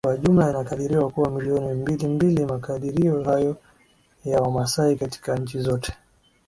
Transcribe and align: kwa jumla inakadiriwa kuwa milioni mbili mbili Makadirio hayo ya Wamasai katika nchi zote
kwa 0.05 0.17
jumla 0.17 0.49
inakadiriwa 0.49 1.11
kuwa 1.11 1.31
milioni 1.31 1.73
mbili 1.73 2.07
mbili 2.07 2.45
Makadirio 2.45 3.23
hayo 3.23 3.57
ya 4.25 4.41
Wamasai 4.41 4.95
katika 4.95 5.35
nchi 5.37 5.59
zote 5.59 5.93